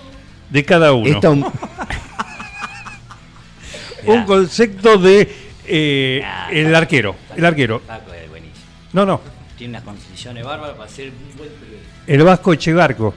[0.48, 1.06] de cada uno.
[1.08, 1.28] Esta
[4.06, 5.32] un- un concepto de
[5.66, 7.16] eh, el arquero.
[7.36, 7.80] El arquero.
[7.80, 8.64] Paco es buenísimo.
[8.92, 9.20] No, no.
[9.56, 11.88] Tiene unas condiciones bárbaras para ser un buen periodista.
[12.06, 13.14] El Vasco Echegarco.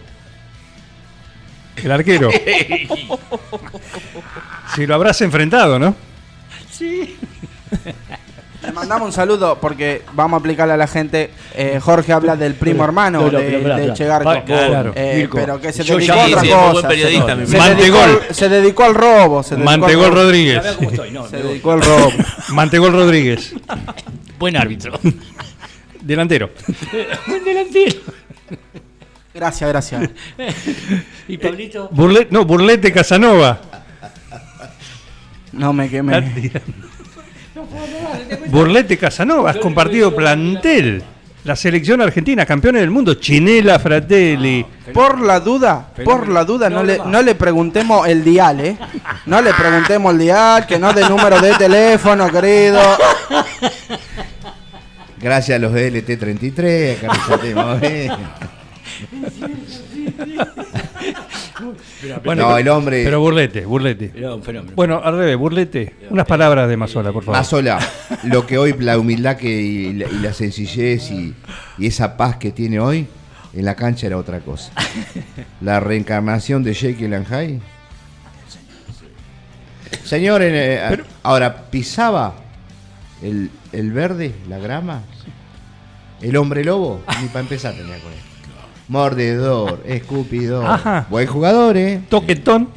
[1.76, 2.30] El arquero.
[4.76, 5.96] si lo habrás enfrentado, ¿no?
[6.72, 7.16] Sí.
[8.78, 11.32] Mandamos un saludo porque vamos a aplicarle a la gente.
[11.56, 13.94] eh, Jorge habla del primo hermano No, no, de, pero, de espera.
[13.96, 14.24] Chegarco.
[14.26, 16.90] Pa- claro, Eh, pero que se Yo dedicó a otra sí, cosa.
[16.90, 16.96] se,
[17.76, 19.42] dedicó, al- se dedicó al robo.
[19.44, 20.16] Se dedicó al Mantegol robo.
[20.22, 20.66] Rodríguez.
[20.80, 22.12] Estoy, no, Se dedicó al robo.
[22.50, 23.54] Mantegol Rodríguez.
[24.40, 25.00] Buen árbitro.
[26.02, 26.52] Delantero.
[27.28, 27.98] buen delantero.
[29.34, 30.10] Gracias, gracias.
[31.28, 31.90] y Pablito.
[31.90, 33.60] Burle- no, Burlete Casanova.
[35.52, 36.52] No me quemé.
[38.48, 41.04] Burlete Casanova, has compartido plantel.
[41.44, 43.14] La selección argentina, campeones del mundo.
[43.14, 44.66] Chinela Fratelli.
[44.94, 48.78] Por la duda, por la duda, no le, no le preguntemos el dial, ¿eh?
[49.28, 52.82] No le preguntemos el dial, que no de número de teléfono, querido.
[55.22, 57.82] Gracias a los de LT33, acá nos
[62.36, 63.04] no, el hombre.
[63.04, 64.12] Pero Burlete, Burlete.
[64.16, 64.74] Era un fenómeno.
[64.76, 65.96] Bueno, al revés, Burlete.
[66.10, 67.38] Unas palabras de Mazola, por favor.
[67.40, 67.80] Mazola,
[68.24, 71.34] lo que hoy, la humildad que, y, la, y la sencillez y,
[71.78, 73.08] y esa paz que tiene hoy,
[73.54, 74.72] en la cancha era otra cosa.
[75.62, 76.72] La reencarnación de
[77.16, 77.60] and Hyde.
[80.04, 82.36] Señor, eh, ahora, ¿pisaba
[83.24, 85.04] el, el verde, la grama?
[86.22, 87.02] ¿El hombre lobo?
[87.22, 88.20] Ni para empezar tenía con él.
[88.88, 90.66] Mordedor, escupidor.
[90.66, 91.06] Ajá.
[91.10, 92.02] Buen jugador, ¿eh?
[92.10, 92.70] Toquetón.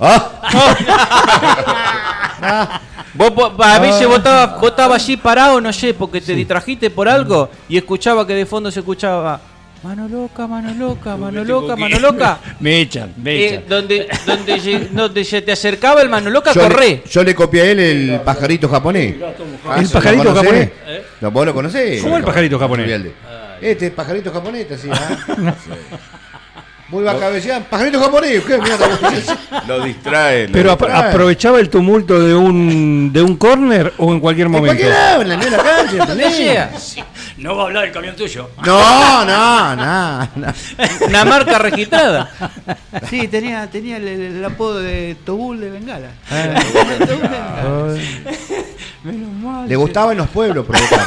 [0.00, 0.30] Ah.
[3.14, 6.88] Vos, vos- a veces vos estabas vos estabas allí parado, no sé, porque te distrajiste
[6.88, 9.38] por algo y escuchaba que de fondo se escuchaba
[9.82, 12.38] mano loca, mano loca, mano loca, mano loca.
[12.60, 13.64] Me echan, me Eh, echan.
[13.68, 16.88] donde, donde, donde se te acercaba el mano loca, Yo corré.
[16.88, 19.14] le, yo le copié a él el pajarito japonés.
[19.14, 19.20] ¿El
[19.84, 20.70] ¿lo pajarito japonés?
[21.20, 22.02] ¿Lo, ¿Vos lo conocés?
[22.02, 22.86] ¿Cómo el pajarito japonés?
[23.62, 25.16] Este es pajarito japonés, así, ¿ah?
[26.88, 27.62] Muy va a cabecear.
[27.70, 28.86] Pajarito japonés, ¿qué mierda?
[29.66, 30.46] Lo distrae.
[30.48, 31.08] lo Pero distrae.
[31.08, 34.76] aprovechaba el tumulto de un de un córner o en cualquier En momento.
[34.76, 36.96] cualquier lado, en la, en la cancha, ¿entendés?
[37.38, 38.50] No va a hablar el camión tuyo.
[38.66, 40.52] No, no, no, no.
[41.08, 42.30] Una marca registrada.
[43.08, 46.08] Sí, tenía, tenía el, el- el apodo de Tobul de Bengala.
[46.30, 46.60] Ah.
[46.72, 47.94] Tobul de Bengala.
[49.04, 49.66] Menos mal.
[49.68, 51.06] Le gustaba en los pueblos provocar.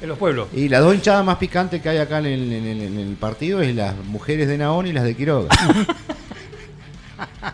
[0.00, 0.48] En los pueblos.
[0.54, 3.14] Y las dos hinchadas más picantes que hay acá en el, en el- en el
[3.16, 5.48] partido es las mujeres de Naón y las de Quiroga.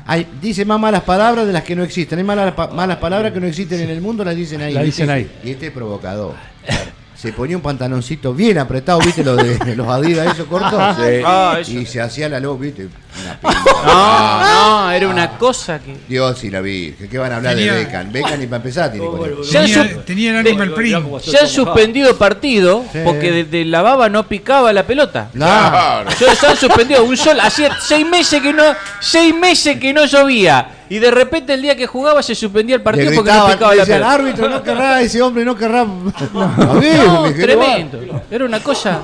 [0.06, 2.18] Hay, dice más malas palabras de las que no existen.
[2.18, 4.72] Hay malas, malas palabras que no existen en el mundo, las dicen ahí.
[4.72, 5.02] Las ¿viste?
[5.02, 5.30] dicen ahí.
[5.42, 6.35] Y este es provocador.
[7.16, 9.24] Se ponía un pantaloncito bien apretado, ¿viste?
[9.24, 10.72] Los de los Adidas, esos cortos.
[10.96, 11.22] Sí.
[11.24, 11.70] Ah, eso.
[11.72, 12.88] Y se hacía la loca, ¿viste?
[13.22, 13.87] Una pinta.
[13.87, 14.40] No,
[14.85, 15.96] no, era una cosa que.
[16.09, 17.09] Dios y la Virgen.
[17.09, 18.12] ¿Qué van a hablar Tenía- de Becan?
[18.12, 19.07] Becan y para empezar tiene.
[19.50, 21.20] Ya Tenía, tenía el.
[21.24, 22.98] Ya han suspendido partido Sí.
[23.05, 25.31] porque desde la baba no picaba la pelota.
[25.33, 25.46] No.
[25.46, 26.11] Claro.
[26.20, 28.62] Ya se han suspendido un sol, hacía seis meses que no,
[29.00, 30.68] seis meses que no llovía.
[30.88, 33.85] Y de repente el día que jugaba se suspendía el partido porque no picaba la
[33.85, 34.12] pelota.
[34.12, 35.85] árbitro, no querrá, ese hombre no querrá.
[36.33, 38.01] No, tremendo.
[38.31, 39.01] Era una cosa.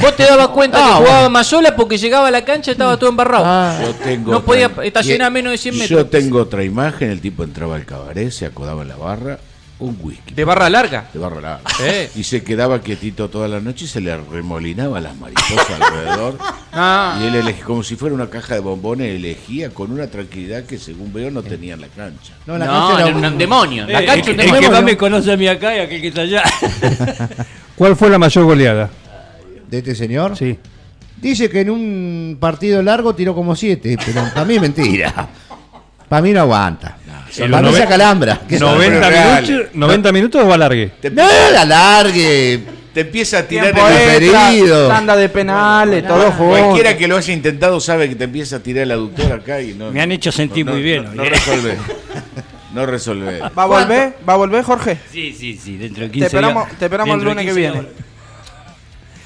[0.00, 1.06] Vos te dabas cuenta Ah, que bueno.
[1.06, 3.82] jugaba más sola porque llegaba a la cancha y estaba todo embarrado.
[3.84, 6.10] Yo tengo no podía estacionar menos de 100 Yo metros.
[6.10, 9.38] tengo otra imagen, el tipo entraba al cabaret, se acodaba en la barra,
[9.80, 10.34] un whisky.
[10.34, 11.06] De barra larga.
[11.12, 11.70] De barra larga.
[12.14, 16.38] Y se quedaba quietito toda la noche y se le remolinaban las mariposas alrededor.
[16.72, 17.18] Ah.
[17.20, 20.78] Y él elegía, como si fuera una caja de bombones, elegía con una tranquilidad que
[20.78, 22.34] según veo no tenía en la cancha.
[22.46, 23.86] No, la No, cancha era un demonio.
[23.86, 24.70] La Eh, cancha que- un el que demonio.
[24.70, 26.42] más me conoce a mí acá y aquel que está allá.
[27.76, 28.90] ¿Cuál fue la mayor goleada?
[29.70, 30.36] ¿De este señor?
[30.36, 30.58] Sí.
[31.20, 35.28] Dice que en un partido largo tiró como siete, pero para mí es mentira.
[36.08, 36.96] Para mí no aguanta.
[37.38, 38.40] En los noven- calambra.
[38.48, 39.48] ¿Qué 90 son reales.
[39.50, 40.90] minutos, 90 minutos o alargue.
[41.00, 42.60] Te, No, la largue.
[42.92, 44.88] te empieza a tirar el referido.
[44.88, 46.58] tanda de penales, todo junto.
[46.58, 49.74] Cualquiera que lo haya intentado sabe que te empieza a tirar el aductor acá y
[49.74, 49.90] no.
[49.92, 51.22] Me han hecho sentir no- muy bien No, no.
[52.74, 53.40] No resolvé.
[53.40, 54.12] ¿Va a volver?
[54.28, 54.96] ¿Va a volver, Jorge?
[55.10, 56.78] Sí, sí, sí, dentro de Te 15 esperamos, días.
[56.78, 57.80] te esperamos el lunes que 15 viene.
[57.80, 57.92] días.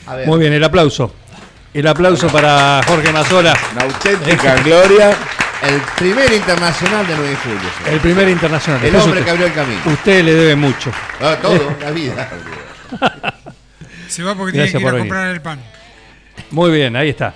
[0.06, 0.26] A ver.
[0.26, 1.14] Muy bien, el aplauso.
[1.74, 3.52] El aplauso para Jorge Mazola.
[3.74, 5.14] Una auténtica gloria.
[5.66, 7.58] El primer internacional de 9 de julio.
[7.90, 8.78] El primer internacional.
[8.84, 9.80] El Después hombre usted- que abrió el camino.
[9.86, 10.90] Usted le debe mucho.
[11.20, 12.28] Ah, todo, la vida.
[14.08, 15.08] Se va porque Gracias tiene que ir a venir.
[15.08, 15.60] comprar el pan.
[16.50, 17.34] Muy bien, ahí está.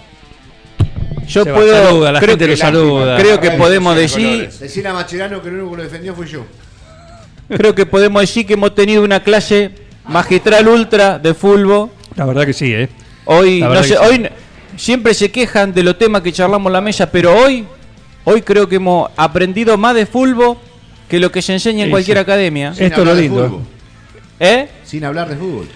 [1.27, 1.85] Yo Se puedo.
[1.87, 3.17] saluda, la creo, gente lo saluda.
[3.19, 4.49] creo que podemos decir.
[4.51, 6.45] Decir a Macherano que el único que lo defendió fui yo.
[7.49, 9.71] Creo que podemos decir que hemos tenido una clase
[10.07, 11.91] magistral ultra de fútbol.
[12.15, 12.89] La verdad que sí, ¿eh?
[13.25, 13.95] Hoy, no sé, que sí.
[14.01, 14.29] hoy
[14.77, 17.67] siempre se quejan de los temas que charlamos en la mesa, pero hoy,
[18.31, 20.57] hoy creo que hemos aprendido más de fútbol
[21.09, 22.73] que lo que se enseña en cualquier academia.
[22.77, 23.63] Esto es lo lindo.
[24.41, 24.69] ¿Eh?
[24.85, 25.67] Sin hablar de fútbol.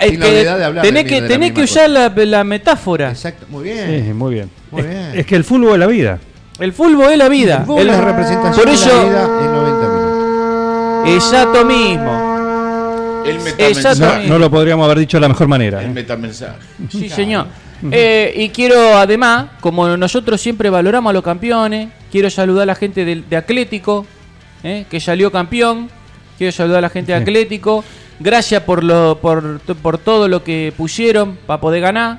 [0.00, 1.90] Es Sin que habilidad de hablar tenés de- que, de la tenés que misma usar
[1.90, 3.10] la, la metáfora.
[3.10, 4.04] Exacto, muy bien.
[4.06, 4.50] Sí, muy bien.
[4.70, 5.10] Muy es, bien.
[5.14, 6.18] es que el fútbol es la vida.
[6.60, 7.64] El fútbol es la vida.
[7.68, 11.24] El es la representación por de eso, la vida en 90 minutos.
[11.24, 13.22] exacto mismo.
[13.26, 14.22] El metamensaje.
[14.28, 15.80] No, no lo podríamos haber dicho de la mejor manera.
[15.82, 15.92] El ¿eh?
[15.92, 16.58] metamensaje.
[16.90, 17.46] Sí, señor.
[17.90, 22.74] Eh, y quiero, además, como nosotros siempre valoramos a los campeones, quiero saludar a la
[22.74, 24.06] gente de, de Atlético,
[24.62, 25.88] eh, que salió campeón.
[26.36, 27.18] Quiero saludar a la gente de.
[27.18, 27.84] Atlético.
[28.18, 32.18] Gracias por, lo, por, por todo lo que pusieron para poder ganar.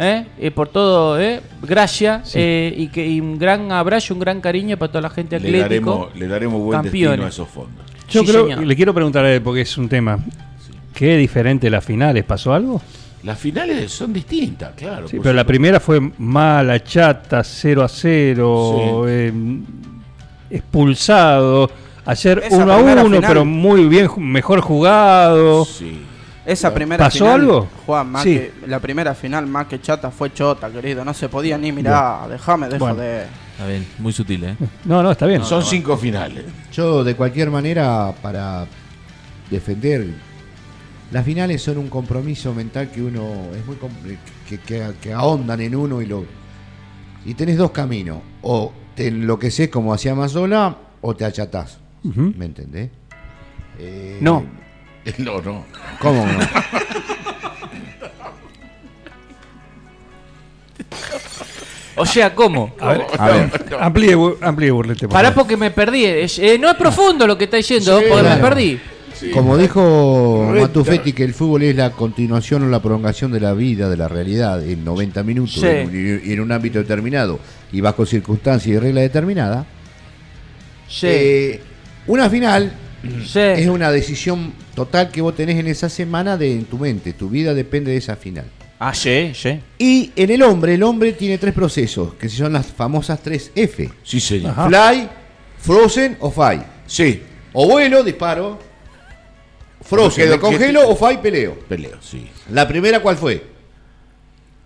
[0.00, 2.30] Eh, y por todo, eh, gracias.
[2.30, 2.38] Sí.
[2.40, 5.50] eh, y, que, y un gran abrazo, un gran cariño para toda la gente de
[5.50, 5.90] Le Atlético.
[5.90, 7.08] daremos, le daremos buen Campeones.
[7.10, 7.84] destino a esos fondos.
[8.08, 8.64] Yo Sí, creo, señor.
[8.66, 10.18] le quiero preguntar a él porque es un tema.
[10.94, 12.24] ¿Qué diferente las finales?
[12.24, 12.80] ¿Pasó algo?
[13.24, 15.08] Las finales son distintas, claro.
[15.08, 19.32] Sí, pero la primera fue mala, chata, 0 a 0, eh,
[20.50, 21.70] expulsado.
[22.04, 23.28] Ayer Esa 1 a primera 1, final.
[23.30, 25.64] pero muy bien, mejor jugado.
[25.64, 26.04] Sí.
[26.46, 27.68] Esa primera ¿Pasó final, algo?
[27.84, 28.34] Juan, más Sí.
[28.34, 31.04] que, la primera final más que chata fue chota, querido.
[31.04, 32.26] No se podía ni mirar.
[32.30, 32.94] Déjame de Bueno.
[32.94, 33.26] joder.
[33.52, 34.56] Está bien, muy sutil, ¿eh?
[34.84, 35.44] No, no, está bien.
[35.44, 36.44] Son cinco finales.
[36.72, 38.66] Yo, de cualquier manera, para
[39.50, 40.06] defender,
[41.10, 43.22] las finales son un compromiso mental que uno
[43.58, 43.76] es muy
[44.48, 46.24] que, que, que ahondan en uno y lo
[47.24, 51.78] y tenés dos caminos o te enloqueces como hacía Mazola o te achatás.
[52.02, 52.90] ¿me entendés?
[53.78, 54.44] Eh, No.
[55.18, 55.64] No, no.
[56.00, 56.38] ¿cómo no?
[61.96, 62.74] O sea, ¿cómo?
[62.78, 63.50] A ver, A ver.
[63.80, 65.08] amplíe, amplíe burlete.
[65.08, 66.04] por Pará porque me perdí.
[66.06, 68.42] Eh, no es profundo lo que está diciendo, Sí, porque me claro.
[69.32, 70.52] Como dijo.
[70.60, 74.08] Matufetti que el fútbol es la continuación o la prolongación de la vida, de la
[74.08, 75.66] realidad, en 90 minutos Sí.
[75.66, 77.38] en un- y en un ámbito determinado
[77.72, 79.66] y bajo circunstancias y reglas determinadas.
[80.88, 81.06] Sí.
[81.08, 81.60] Eh,
[82.06, 82.72] una final
[83.26, 83.38] sí.
[83.40, 87.12] es una decisión total que vos tenés en esa semana de en tu mente.
[87.12, 88.46] Tu vida depende de esa final.
[88.80, 89.58] Ah, sí, sí.
[89.78, 93.90] Y en el hombre, el hombre tiene tres procesos, que son las famosas tres F.
[94.04, 94.52] Sí, señor.
[94.52, 94.68] Ajá.
[94.68, 95.08] Fly,
[95.58, 96.62] Frozen o Fight.
[96.86, 97.22] Sí.
[97.52, 98.67] O vuelo, disparo.
[99.88, 101.58] Frozen, me congelo o Fight, peleo.
[101.68, 102.28] Peleo, sí.
[102.52, 103.42] La primera, ¿cuál fue?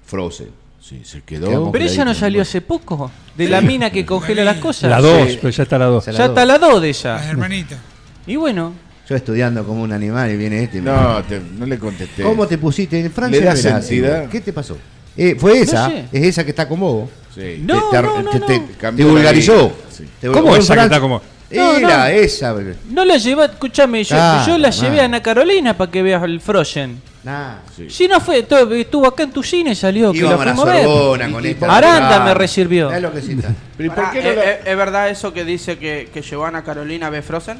[0.04, 0.48] Frozen.
[0.80, 1.72] Sí, se Quedamos quedó.
[1.72, 3.10] Pero esa no salió hace poco.
[3.36, 4.90] De la mina que congela las cosas.
[4.90, 5.38] La 2, Sí.
[5.40, 6.04] pero ya está la 2.
[6.04, 7.30] Se Ya está la 2 de Las esa.
[7.30, 7.78] hermanitas.
[8.26, 8.72] Y bueno,
[9.08, 10.78] Yo estudiando como un animal y viene este.
[10.78, 12.22] y me- No, te- no le contesté.
[12.22, 13.38] ¿Cómo te pusiste en Francia?
[13.40, 14.20] ¿Le da no era así, sentida?
[14.22, 14.30] vos.
[14.30, 14.76] ¿Qué te pasó?
[15.16, 16.04] Eh, fue esa, sé.
[16.12, 17.10] es esa que está con vos.
[17.34, 17.62] Sí.
[17.64, 19.72] No, te, te- no, no, te- la vulgarizó.
[19.90, 20.04] sí.
[20.32, 21.20] ¿Cómo esa que está como.?
[21.54, 22.06] No, Era no.
[22.06, 22.54] esa.
[22.90, 24.16] no la llevé, escúchame, yo,
[24.58, 27.00] la llevé a Ana Carolina para que veas el Frozen.
[27.24, 27.58] Nah.
[27.76, 27.88] Sí.
[27.88, 30.84] Si no fue, to- estuvo acá en tu cine y salió, que la a ver.
[31.32, 31.76] Con esta.
[31.76, 32.90] Aranda me recibió.
[32.90, 33.20] Es lo que.
[33.20, 33.44] Pero
[33.78, 36.22] ¿y por Pará, qué no ¿es, la- es- es verdad eso que dice que, que
[36.22, 37.58] llevó a Ana Carolina a ver Frozen?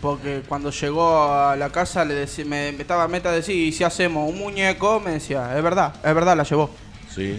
[0.00, 3.72] Porque cuando llegó a la casa le decí- me, me estaba meta a decir, ¿y
[3.72, 5.00] si hacemos un muñeco?
[5.00, 6.70] Me decía, es verdad, es verdad, la llevó.
[7.14, 7.38] Sí.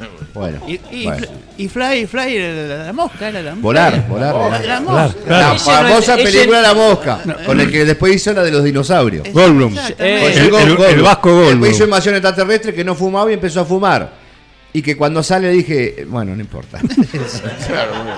[0.34, 0.60] Bueno.
[0.68, 1.26] Y, y, bueno.
[1.58, 3.62] y Fly, Fly, era la, la mosca, era la mosca.
[3.62, 4.64] Volar, volar, volar.
[4.64, 5.20] La Volar, mosca.
[5.26, 5.48] claro.
[5.48, 8.42] La Ese no es- famosa ese- película La Mosca, con el que después hizo la
[8.44, 9.28] de los dinosaurios.
[9.32, 9.76] Goldblum.
[9.98, 11.02] El-.
[11.02, 11.50] Vasco Goldblum.
[11.60, 14.12] Después hizo invasión extraterrestre que no fumaba y empezó a fumar.
[14.72, 16.78] Y que cuando sale dije, bueno, no importa.
[17.66, 18.14] Claro, bueno.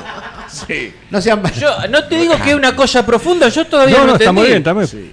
[0.69, 0.93] Sí.
[1.11, 4.07] no sean Yo no te digo que es una cosa profunda, yo todavía no, No,
[4.09, 4.41] no, está entendí.
[4.41, 5.11] muy bien,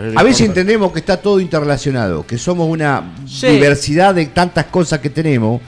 [0.00, 0.16] bien.
[0.16, 3.48] A veces entendemos que está todo interrelacionado, que somos una Sí.
[3.48, 5.60] diversidad de tantas cosas que tenemos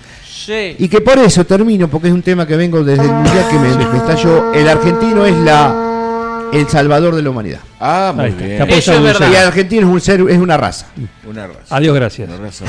[0.45, 0.77] Sí.
[0.79, 3.59] y que por eso termino, porque es un tema que vengo desde el mundial que
[3.59, 4.53] me, me estalló.
[4.53, 7.61] El argentino es la el salvador de la humanidad.
[7.81, 8.61] Ah, muy bien.
[8.71, 9.27] Eso es verdad.
[9.31, 10.87] Y el argentino es un ser, es una raza.
[11.27, 11.75] Una raza.
[11.77, 12.29] Adiós, gracias.
[12.29, 12.65] Una raza.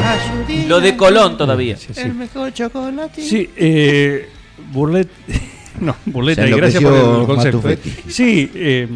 [0.67, 1.75] Lo de Colón todavía.
[1.75, 1.99] Sí, sí.
[2.01, 3.21] El mejor chocolate.
[3.21, 4.29] Sí, eh,
[4.71, 5.09] Burlet.
[5.81, 7.57] No, Burleta, y gracias por el concepto.
[7.57, 7.89] Matufetti.
[7.89, 8.03] eh.
[8.07, 8.87] Sí, eh,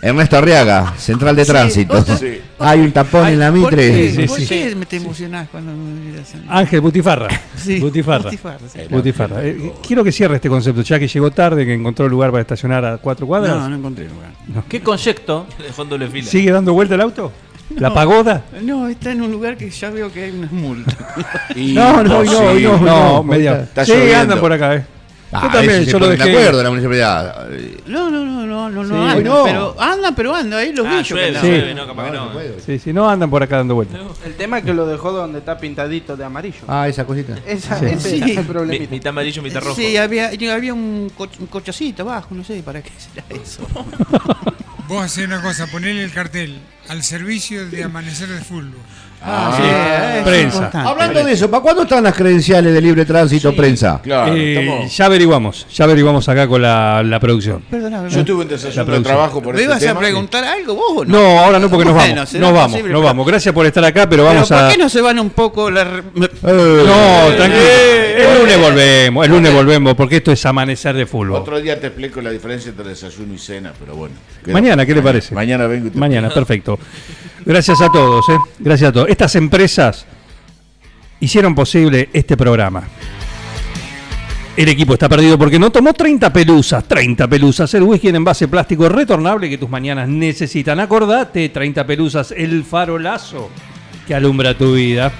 [0.00, 2.02] Ernesto Arriaga, central de Sí, tránsito.
[2.16, 2.40] Sí.
[2.60, 3.76] Hay un tapón Ay, en la ¿por mitre.
[3.90, 4.12] qué?
[4.14, 4.76] Sí, ¿Por sí, qué sí.
[4.76, 6.58] me te emocionás cuando me miras a?
[6.58, 7.28] Ángel Butifarra.
[7.56, 8.22] Sí, Butifarra.
[8.24, 8.80] Butifarra, sí.
[8.88, 9.44] Butifarra.
[9.44, 12.84] Eh, quiero que cierre este concepto, ya que llegó tarde, que encontró lugar para estacionar
[12.84, 13.56] a cuatro cuadras.
[13.56, 14.30] No, no encontré lugar.
[14.68, 15.46] ¿Qué concepto?
[16.08, 16.30] Fila.
[16.30, 17.32] ¿Sigue dando vuelta el auto?
[17.76, 17.94] ¿La No.
[17.94, 18.44] pagoda?
[18.62, 20.96] No, está en un lugar que ya veo que hay unas multas.
[21.56, 22.62] No, no, no, sí.
[22.62, 23.62] no, no, media.
[23.62, 23.92] Está sí,
[24.40, 24.86] por acá, eh.
[25.30, 26.38] Ah, yo también, yo lo ponen de dejé.
[26.38, 27.48] acuerdo la municipalidad.
[27.86, 28.90] No, no, no, no, no, Sí.
[28.90, 29.44] no, andan, no.
[29.44, 31.38] pero andan, pero andan, ahí los Ah, bichos llueve.
[31.40, 31.46] Sí.
[31.46, 32.30] llueve, no, capaz que no.
[32.64, 34.00] Sí, sí, no andan por acá dando vueltas.
[34.24, 36.60] El tema es que lo dejó donde está pintadito de amarillo.
[36.66, 37.36] Ah, esa cosita.
[37.46, 37.86] Esa, Sí.
[37.86, 38.16] Ese Sí.
[38.16, 38.90] es el Mi- problemita.
[38.90, 39.74] Mitad amarillo, mitad rojo.
[39.76, 43.66] Sí, había, había un, co un cochecito abajo, no sé para qué será eso.
[44.88, 48.72] Vos hacés una cosa, ponele el cartel al servicio de amanecer de fútbol.
[49.20, 50.18] Ah, sí.
[50.18, 50.70] es Prensa.
[50.72, 54.00] Hablando de eso, ¿para cuándo están las credenciales de libre tránsito prensa?
[54.02, 57.62] Claro, Eh, estamos- ya averiguamos, ya averiguamos acá con la, la producción.
[57.70, 58.10] Perdóname.
[58.10, 59.92] Yo tuve un desayuno de trabajo por ¿Me este ibas tema.
[59.92, 61.18] a preguntar algo vos o no?
[61.20, 62.32] No, ahora no porque nos Bueno, vamos.
[62.34, 63.26] Nos vamos, posible, nos pero- vamos.
[63.26, 64.68] Gracias por estar acá, pero Pero vamos ¿por a.
[64.70, 65.84] qué no se van un poco la...
[66.14, 67.62] me- No, tranquilo.
[68.18, 71.32] el lunes volvemos, el lunes volvemos, porque esto es amanecer de fútbol.
[71.32, 74.14] Otro día te explico la diferencia entre desayuno y cena, pero bueno.
[74.46, 75.34] Mañana, ¿qué le parece?
[75.34, 76.78] Mañana vengo y te Mañana, perfecto.
[77.48, 78.36] Gracias a todos, ¿eh?
[78.58, 79.08] Gracias a todos.
[79.08, 80.04] Estas empresas
[81.18, 82.86] hicieron posible este programa.
[84.54, 86.84] El equipo está perdido porque no tomó 30 pelusas.
[86.84, 87.72] 30 pelusas.
[87.72, 90.78] El whisky en envase plástico retornable que tus mañanas necesitan.
[90.78, 92.34] Acordate, 30 pelusas.
[92.36, 93.48] El farolazo
[94.06, 95.10] que alumbra tu vida.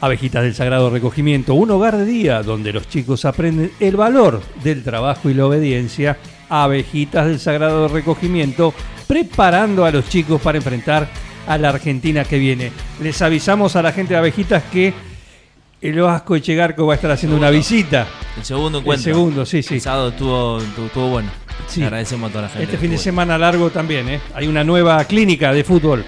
[0.00, 4.82] Abejitas del Sagrado Recogimiento, un hogar de día donde los chicos aprenden el valor del
[4.82, 6.18] trabajo y la obediencia.
[6.48, 8.74] Abejitas del Sagrado Recogimiento,
[9.06, 11.08] preparando a los chicos para enfrentar
[11.46, 12.72] a la Argentina que viene.
[13.00, 14.94] Les avisamos a la gente de Abejitas que
[15.80, 18.06] el Vasco Echegarco va a estar haciendo una visita.
[18.36, 19.10] El segundo encuentro.
[19.10, 19.74] El segundo, sí, sí.
[19.74, 21.28] El sábado estuvo, estuvo, bueno.
[21.68, 21.80] Sí.
[21.80, 22.64] Le agradecemos a toda la gente.
[22.64, 24.20] Este fin de semana largo también, ¿eh?
[24.34, 26.04] Hay una nueva clínica de fútbol.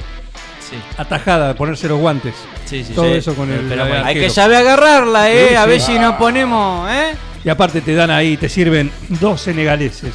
[0.60, 0.76] Sí.
[0.96, 2.34] Atajada, ponerse los guantes.
[2.64, 3.18] Sí, sí, Todo sí.
[3.18, 3.70] eso con el.
[3.80, 5.48] Hay que saber agarrarla, eh.
[5.50, 7.14] Sí, A ver si nos ponemos, eh.
[7.44, 10.12] Y aparte te dan ahí, te sirven dos senegaleses.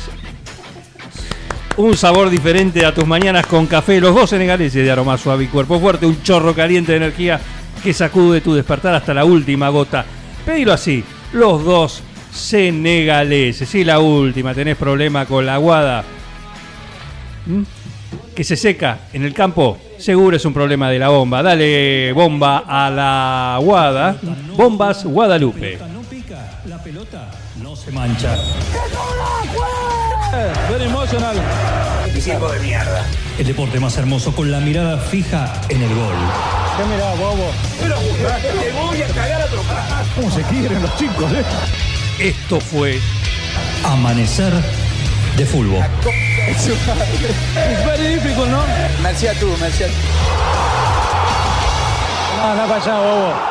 [1.78, 4.00] Un sabor diferente a tus mañanas con café.
[4.02, 6.06] Los dos senegaleses de aroma suave y cuerpo fuerte.
[6.06, 7.40] Un chorro caliente de energía
[7.82, 10.06] que sacude tu despertar hasta la última gota.
[10.46, 11.04] Pedilo así.
[11.32, 13.70] Los dos senegaleses.
[13.70, 14.54] Sí, la última.
[14.54, 16.04] Tenés problema con la aguada.
[17.46, 17.62] ¿Mm?
[18.36, 19.78] Que se seca en el campo.
[19.98, 21.42] Seguro es un problema de la bomba.
[21.42, 24.18] Dale bomba a la aguada.
[24.56, 25.91] Bombas Guadalupe.
[26.82, 27.30] No pelota
[27.62, 28.36] no se mancha.
[30.68, 31.36] Very emotional.
[32.06, 33.06] De mierda.
[33.38, 36.16] El deporte más hermoso con la mirada fija en el gol.
[36.78, 37.52] ¿Qué mirá, bobo?
[37.80, 40.08] Te voy a cagar a trompadas.
[40.16, 41.44] ¿Cómo se quieren los chicos, eh?
[42.18, 43.00] Esto fue
[43.84, 44.52] Amanecer
[45.38, 45.86] de fútbol.
[46.48, 46.66] It's
[47.86, 48.64] very difficult, ¿no?
[49.04, 49.94] Merci a tú, merci a tú.
[52.44, 53.51] Anda para allá, bobo.